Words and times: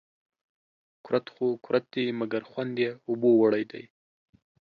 کورت 1.05 1.25
خو 1.33 1.47
کورت 1.65 1.83
دي، 1.93 2.05
مگر 2.21 2.41
خوند 2.49 2.75
يې 2.83 2.89
اوبو 3.07 3.31
وړى 3.41 3.63
دى 3.71 3.83